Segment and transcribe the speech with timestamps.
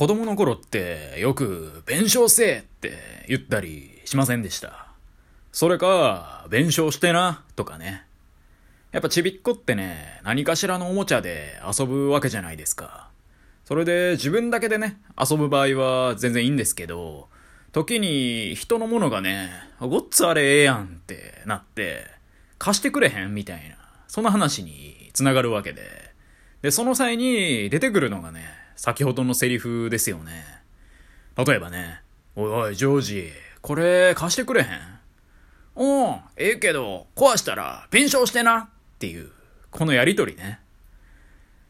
[0.00, 4.86] 子供の頃ってよく弁償せえって言ったりしませんでした。
[5.52, 8.06] それか、弁償してな、とかね。
[8.92, 13.10] やっぱちびっこってね、何かしらのおもちゃで遊ぶわけじゃないですか。
[13.66, 17.28] それで自分だけでね、遊ぶ場合は全然いいんですけど、
[17.72, 22.06] 時に人のものがね、ごっつあれええやんってなって、
[22.56, 23.76] 貸してくれへんみたいな、
[24.08, 25.82] そんな話に繋がるわけで。
[26.62, 30.42] で、その際に出てくるのがね、先ほどのセリフですよね。
[31.36, 32.00] 例えばね、
[32.34, 34.68] おいおい、ジョージ、これ貸してくれへん？
[35.74, 38.68] おん、ええけど、壊したら弁償してなっ
[38.98, 39.32] ていう、
[39.70, 40.60] このやりとりね。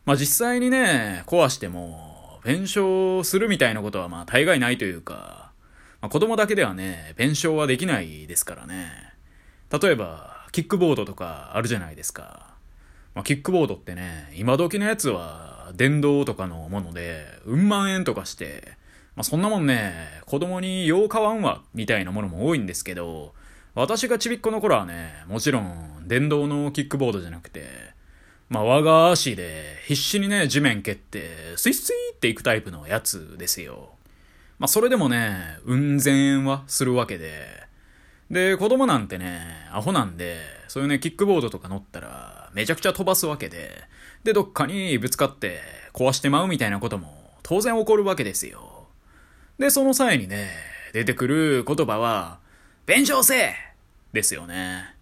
[0.05, 5.51] まあ実際にね、壊しても、弁償するみたいなことはまあ大概ないというか、
[6.01, 8.89] まあ、子供だけではね、弁償はできないですからね。
[9.83, 12.55] 例えば、キックボードとかあるじゃないですか。
[13.17, 18.77] まあ、キックボードってね、今時のやつは電動とかのもので、うん万円とかして、
[19.17, 19.95] まあ、そんなもんね、
[20.27, 23.33] 子供によう買わんわ、みたいなものも多いんですけど、
[23.75, 27.65] 私がちびっこの頃はね、もちろん電動のキックボードじゃなくて、
[28.51, 33.95] まあ我が足で必死にね、地面蹴って、スイスイっていくタイプのやつですよ。
[34.59, 37.47] まあそれでもね、うん千円はするわけで、
[38.31, 39.41] で、子供なんてね、
[39.73, 43.83] アホなんで、そういうね、キックボードとか乗ったら、めちゃくちゃ飛ばすわけで、
[44.23, 45.61] で、どっかにぶつかって
[45.93, 48.87] 壊してまうみたいなことも当然起こるわけですよ。
[49.59, 50.51] で、その際にね、
[50.93, 52.39] 出てくる言葉は、
[52.87, 53.53] 弁償せ
[54.13, 54.95] ですよね。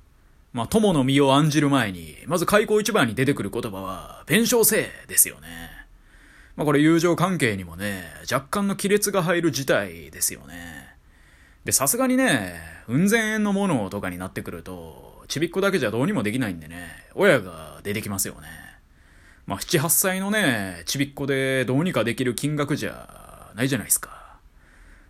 [0.54, 5.48] まあ、友の身を案じる前に、まず開口一番に出てくる言葉は、弁償せですよね。
[6.56, 10.87] まあ、これ友情関係にもね、若干の亀裂が入る事態ですよね。
[11.68, 12.54] で、さすがにね、
[12.86, 18.48] 運千円のものとかになってくると、ちびっこだけじゃどうにもできないんでね、親が出てきますよね。
[19.44, 24.38] まあ、7、8歳のね、ちびっこでどうにかできる金額じゃないじゃないですか。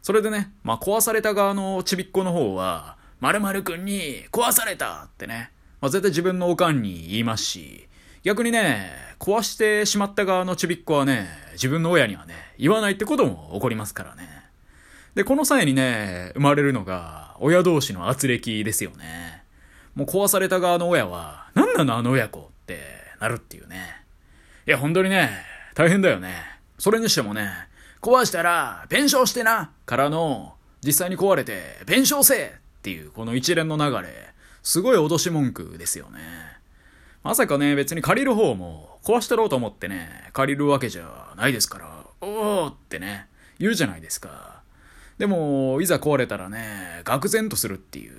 [0.02, 7.86] それでね、まあ、壊された側のちびっこの方は、〇〇くんに壊されたってね、まあ、絶対自分のおかんに言いますし、
[8.24, 14.47] 逆にね、壊してしまった側のちびっこはね、自分の親にはね、言わないってことも起こりますからね。
[15.18, 19.42] で、この際にね、生まれるのが、親同士の圧力ですよね。
[19.96, 22.78] もう壊された側の親は、何なのあの親子って
[23.18, 24.04] なるっていうね。
[24.64, 26.36] いや、本当にね、大変だよね。
[26.78, 27.50] それにしてもね、
[28.00, 36.20] 壊したら、弁償してなからの、実際に壊れて、弁償せっていう、この一連の流れ、すごい脅し文句ですよね。
[37.24, 43.26] まさかね、別に借りる方も、壊してろうと思ってね、借りるわけじゃないですから、おーってね、
[43.58, 44.57] 言うじゃないですか。
[45.18, 48.16] でも、いざ壊れたらね、愕然とするっていう。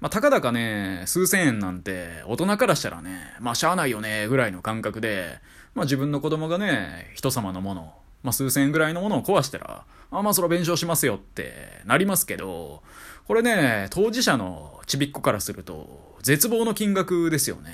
[0.00, 5.38] まあ、たかだかね、数千円なんて、大人からしたらね、まあ、しゃあないよね、ぐらいの感覚で、
[5.74, 12.82] まあ、自分の子供がね、人様のもの、まあ、数千円ぐらいのものを壊したら、あ、まあ、それ弁償しますよってなりますけど、
[13.26, 17.72] これね、当事者のちびっこからすると、絶望の金額ですよね。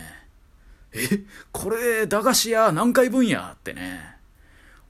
[0.95, 0.99] え、
[1.53, 3.53] これ、駄菓子屋何回分や？
[3.55, 4.17] ってね。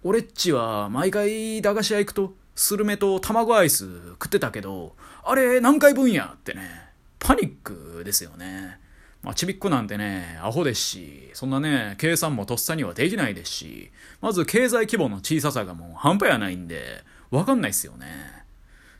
[0.04, 6.90] 俺っちは毎回駄菓子屋行くと、スルメと卵アイス食ってたけど、あれ何回分やってね。
[7.18, 8.78] パニックですよね。
[9.22, 18.06] まあ、ちびっこなんてね、アホですし、そんなね、計算もとっさにはできないですし、まず経済規模の小ささがもう半端やないんで、わかんないっすよね。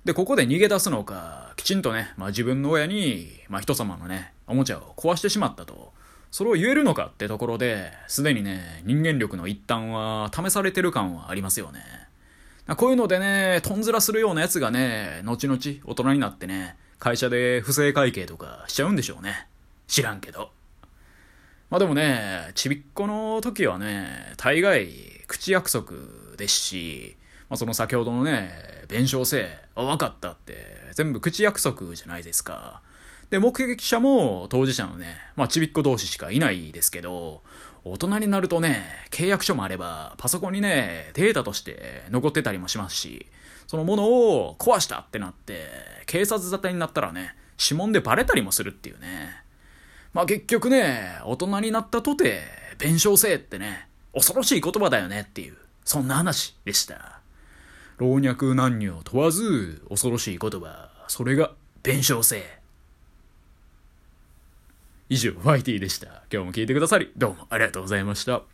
[0.04, 5.92] で、ここで逃げ出すのか、きちんとね、まあ自分の親に、まあ人様のね、おもちゃを壊してしまったと。
[6.30, 11.80] それを言えるのかってところで、すでにね、人間力の一端は試されてる感はありますよね。
[12.68, 19.48] こういうのでね、とんずらするようなやつがね、後々大人になってね、会社で不正会計とかしちゃうんでしょうね。
[19.88, 20.50] 知らんけど。
[21.68, 24.88] まあでもね、ちびっこの時はね、大概
[25.26, 25.92] 口約束
[26.36, 27.16] ですし、
[27.48, 28.52] まあその先ほどのね、
[28.88, 32.82] 弁償せえ、あ、わかったって、全部口約束じゃないですか。
[33.30, 37.42] で、目撃者も当事者のね、まあちびっこ同士しかいないですけど、
[37.84, 43.26] 大人になるとね、契約書もあれば、パソコンにね、データとして残ってたりもしますし、
[43.66, 45.66] そのものを壊したってなって、
[46.06, 49.42] 警察沙汰になったらね、指紋でバレたりもするっていうね。
[50.12, 52.42] まあ結局ね、大人になったとて、
[52.78, 57.20] 弁償せえってね、恐ろしい言葉だよねっていう、そんな話でした。
[57.96, 61.52] 老若男女問わず、恐ろしい言葉、それが
[61.82, 62.61] 弁償せえ。
[65.12, 66.06] 以上、ファイティでした。
[66.32, 68.44] 今日も聞いてくださり、どうもありがとうございました。